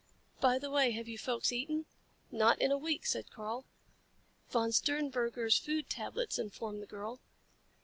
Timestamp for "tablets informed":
5.91-6.81